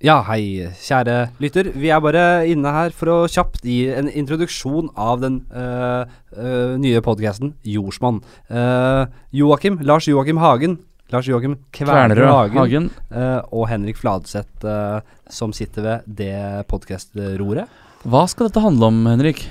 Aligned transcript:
Ja, 0.00 0.22
hei, 0.24 0.70
kjære 0.80 1.16
lytter. 1.42 1.66
Vi 1.76 1.90
er 1.92 2.00
bare 2.00 2.24
inne 2.48 2.70
her 2.72 2.94
for 2.96 3.12
å 3.12 3.16
kjapt 3.28 3.66
gi 3.68 3.82
en 3.92 4.08
introduksjon 4.08 4.88
av 4.96 5.20
den 5.20 5.42
øh, 5.52 6.06
øh, 6.36 6.76
nye 6.80 7.02
podkasten 7.04 7.52
Jordsmonn. 7.68 8.22
Uh, 8.48 9.04
Joakim, 9.36 9.76
Lars 9.84 10.08
Joakim 10.08 10.40
Hagen, 10.40 10.78
Lars 11.12 11.28
Joakim 11.28 11.58
Kvernerød 11.76 12.32
Hagen, 12.32 12.56
Hagen. 12.62 12.88
Uh, 13.12 13.42
og 13.52 13.68
Henrik 13.68 14.00
Fladseth, 14.00 14.64
uh, 14.64 15.04
som 15.28 15.52
sitter 15.52 15.84
ved 15.84 16.08
det 16.22 16.32
podkastroret. 16.72 17.68
Hva 18.08 18.24
skal 18.32 18.48
dette 18.48 18.64
handle 18.64 18.88
om, 18.88 19.02
Henrik? 19.10 19.44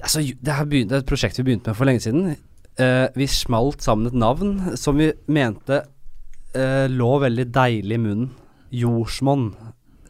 Altså, 0.00 0.22
det, 0.22 0.54
begynte, 0.70 0.92
det 0.94 1.00
er 1.00 1.02
et 1.02 1.10
prosjekt 1.10 1.42
vi 1.42 1.48
begynte 1.48 1.72
med 1.72 1.80
for 1.80 1.90
lenge 1.90 2.04
siden. 2.06 2.36
Eh, 2.80 3.08
vi 3.14 3.26
smalt 3.28 3.82
sammen 3.84 4.08
et 4.08 4.16
navn 4.16 4.76
som 4.78 4.96
vi 4.96 5.10
mente 5.28 5.82
eh, 6.54 6.86
lå 6.88 7.10
veldig 7.24 7.46
deilig 7.52 7.98
i 7.98 8.00
munnen. 8.00 8.30
Jordsmonn. 8.70 9.50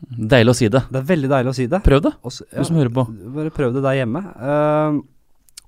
Deilig 0.09 0.55
å 0.55 0.59
si 0.59 0.69
det. 0.73 0.85
Det 0.91 1.01
er 1.03 1.09
veldig 1.11 1.31
deilig 1.31 1.53
å 1.53 1.57
si 1.57 1.67
det. 1.71 1.83
Prøv 1.85 2.05
det, 2.07 2.15
Også, 2.27 2.47
ja, 2.49 2.61
du 2.61 2.69
som 2.69 2.79
hører 2.81 2.93
på. 2.95 3.05
Bare 3.37 3.53
prøv 3.55 3.75
det 3.77 3.83
der 3.85 3.99
hjemme. 4.01 4.23
Uh, 4.41 5.01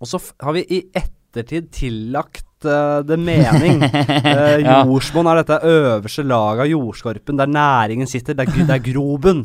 og 0.02 0.10
så 0.10 0.20
har 0.42 0.56
vi 0.56 0.64
i 0.72 0.80
ettertid 0.98 1.68
tillagt 1.74 2.66
uh, 2.66 3.02
det 3.06 3.20
mening. 3.20 3.84
Uh, 4.22 4.58
jordsmonn 4.62 5.28
er 5.28 5.40
dette 5.42 5.56
øverste 5.68 6.24
laget 6.24 6.64
av 6.64 6.70
jordskorpen, 6.70 7.38
der 7.40 7.50
næringen 7.50 8.08
sitter. 8.08 8.36
Det 8.38 8.46
er, 8.46 8.66
det 8.68 8.76
er 8.76 8.84
grobunn. 8.86 9.42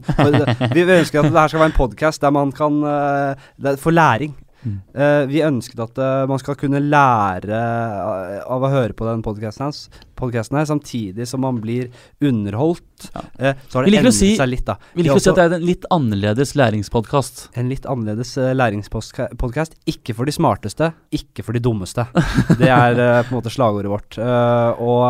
Vi 0.73 0.83
ønsker 0.85 1.21
at 1.21 1.31
det 1.31 1.39
her 1.39 1.51
skal 1.51 1.63
være 1.63 1.71
en 1.73 1.79
podkast 1.79 2.23
der 2.23 2.35
man 2.35 2.53
kan 2.55 2.83
uh, 2.85 3.47
er 3.57 3.81
For 3.81 3.95
læring. 3.95 4.35
Eh, 4.67 5.23
vi 5.29 5.43
ønsket 5.45 5.79
at 5.83 5.99
uh, 6.01 6.25
man 6.29 6.39
skal 6.41 6.57
kunne 6.59 6.81
lære 6.81 7.53
eh, 7.53 8.39
av 8.43 8.63
å 8.63 8.71
høre 8.71 8.95
på 8.97 9.05
den 9.07 9.21
podkasten 9.25 9.69
her, 10.17 10.65
samtidig 10.65 11.27
som 11.27 11.41
man 11.41 11.59
blir 11.61 11.89
underholdt. 12.21 12.83
Ja. 13.13 13.21
Eh, 13.39 13.55
så 13.69 13.77
har 13.79 13.85
det 13.85 13.93
endret 13.99 14.13
si- 14.17 14.35
seg 14.37 14.49
litt, 14.49 14.65
da. 14.65 14.75
Vi 14.93 15.03
liker 15.05 15.19
å 15.19 15.21
si 15.21 15.29
at 15.29 15.35
det 15.37 15.45
er 15.45 15.55
en 15.59 15.65
litt 15.67 15.85
annerledes 15.93 16.55
læringspodkast. 16.57 17.49
en 17.55 17.69
litt 17.69 17.85
annerledes 17.85 18.35
uh, 18.37 18.53
læringspodkast. 18.57 19.75
Ikke 19.87 20.15
for 20.17 20.25
de 20.25 20.31
smarteste, 20.33 20.91
ikke 21.13 21.43
for 21.45 21.53
de 21.53 21.59
dummeste. 21.61 22.07
Det 22.57 22.69
er 22.69 22.97
uh, 22.97 23.21
på 23.27 23.33
en 23.35 23.37
måte 23.41 23.53
slagordet 23.53 23.91
vårt. 23.91 24.17
Uh, 24.17 24.81
og 24.81 25.03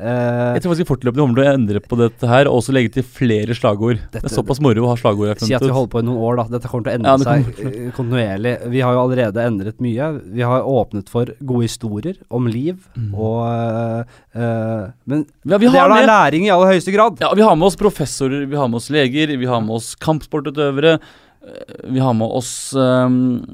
eh, 0.00 0.54
Jeg 0.56 0.62
tror 0.64 0.72
faktisk 0.74 0.88
fortløpende 0.90 1.22
kommer 1.26 1.40
til 1.40 1.44
å 1.46 1.52
endre 1.54 1.80
på 1.84 1.98
dette 2.00 2.30
her, 2.30 2.48
og 2.50 2.60
også 2.62 2.72
legge 2.76 2.92
til 2.96 3.04
flere 3.06 3.54
slagord. 3.56 4.00
det 4.12 4.22
er 4.24 4.32
såpass 4.32 4.60
moro 4.64 4.86
å 4.86 4.92
ha 4.94 4.96
slagord. 5.00 5.36
Si 5.42 5.54
at 5.56 5.64
vi 5.64 5.72
holder 5.74 5.92
på 5.92 6.00
i 6.02 6.06
noen 6.08 6.22
år, 6.30 6.40
da. 6.40 6.46
Dette 6.56 6.70
kommer 6.72 6.88
til 6.88 6.94
å 6.94 6.98
endre 7.00 7.12
Ja, 7.12 7.18
seg 7.26 7.60
eh, 7.66 7.90
kontinuerlig. 7.96 8.54
Vi 8.72 8.80
har 8.84 8.96
jo 8.96 9.04
allerede 9.04 9.44
endret 9.46 9.80
mye. 9.84 10.10
Vi 10.36 10.44
har 10.46 10.64
åpnet 10.66 11.12
for 11.12 11.28
gode 11.44 11.68
historier 11.68 12.16
om 12.32 12.48
liv, 12.48 12.80
Mm. 12.96 13.10
og 13.14 13.40
eh, 13.44 14.00
eh, 14.00 14.05
Men 14.34 15.24
Ja, 15.44 15.58
vi 15.58 15.66
det 15.68 15.74
er 15.80 15.88
da 15.88 15.94
med 15.94 16.08
læring 16.10 16.46
i 16.46 16.50
aller 16.54 16.72
høyeste 16.74 16.92
grad. 16.94 17.18
Ja, 17.20 17.32
vi 17.34 17.42
har 17.46 17.56
med 17.56 17.66
oss 17.70 17.76
professorer, 17.80 18.46
vi 18.48 18.56
har 18.56 18.68
med 18.68 18.76
oss 18.82 18.90
leger, 18.90 19.36
vi 19.38 19.46
har 19.46 19.60
med 19.64 19.76
oss 19.78 19.94
kampsportutøvere. 19.96 20.98
eh, 21.46 21.90
Vi 21.92 21.98
har 22.02 22.14
med 22.14 22.28
oss 22.30 22.72
um, 22.74 23.44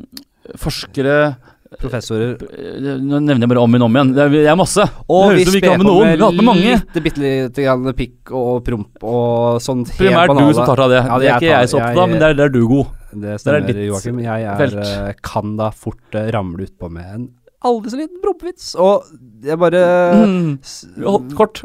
forskere 0.58 1.36
Professorer. 1.80 2.34
Eh, 2.52 2.98
Nå 3.00 3.16
nevner 3.24 3.46
jeg 3.46 3.48
bare 3.48 3.62
om 3.64 3.72
igjen 3.72 3.84
om 3.86 3.94
igjen. 3.96 4.10
Det 4.12 4.24
er, 4.44 4.56
masse. 4.60 4.84
Og 5.08 5.30
det 5.32 5.46
vi 5.48 5.60
sper 5.62 5.78
med 5.80 5.86
på 5.88 6.42
med 6.44 6.58
litt, 6.60 6.98
bitte 7.06 7.22
lite 7.22 7.64
grann 7.64 7.86
pikk 7.96 8.32
og 8.36 8.58
promp 8.66 9.06
og 9.08 9.56
helt 9.56 9.94
Primært 9.96 10.34
du 10.36 10.52
som 10.52 10.66
tar 10.68 10.82
av 10.84 10.90
det. 10.92 11.00
Ja, 11.06 11.16
det 11.22 11.30
er 11.30 11.38
ikke 11.38 11.48
tar- 11.48 11.62
jeg 11.62 11.70
så 11.72 11.78
opptatt 11.80 12.02
av, 12.02 12.10
men 12.12 12.20
der, 12.20 12.34
der 12.36 12.50
er 12.50 12.52
du 12.52 12.60
god. 12.68 12.86
Det 13.12 13.32
er 13.32 13.40
stemmer, 13.40 13.80
Joakim. 13.88 14.20
Jeg 14.20 14.44
er, 14.52 14.76
eh, 14.84 15.14
kan 15.24 15.56
da 15.56 15.70
fort 15.72 16.20
eh, 16.20 16.28
ramle 16.36 16.68
utpå 16.68 16.90
med 16.92 17.08
en 17.14 17.24
aldri 17.68 17.92
så 17.92 17.98
liten 18.00 18.20
prompevits. 18.22 18.72
Og 18.80 19.06
jeg 19.46 19.58
bare 19.58 19.82
Mm. 20.22 21.30
kort. 21.36 21.64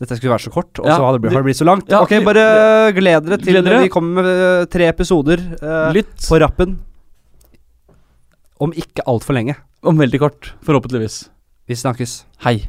Dette 0.00 0.16
skulle 0.18 0.32
være 0.34 0.42
så 0.42 0.50
kort, 0.52 0.78
og 0.82 0.86
Ja, 0.90 0.96
så 0.98 1.04
har 1.06 1.12
det, 1.14 1.20
blitt, 1.22 1.32
har 1.32 1.42
det 1.42 1.46
blitt 1.46 1.60
så 1.60 1.66
langt. 1.68 1.88
Ja, 1.88 2.00
ok, 2.02 2.10
bare 2.26 2.92
gled 2.96 3.24
dere 3.28 3.38
til 3.38 3.54
Gled 3.62 3.82
vi 3.84 3.88
kommer 3.94 4.22
med 4.22 4.26
eh, 4.26 4.64
tre 4.66 4.88
episoder 4.90 5.38
eh, 5.62 5.92
Lytt 5.94 6.16
på 6.26 6.40
rappen. 6.42 6.78
Om 8.60 8.72
ikke 8.74 9.04
altfor 9.06 9.34
lenge. 9.38 9.56
om 9.84 9.98
veldig 9.98 10.18
kort, 10.18 10.52
forhåpentligvis. 10.64 11.28
Vi 11.68 11.74
snakkes. 11.76 12.24
Hei. 12.44 12.66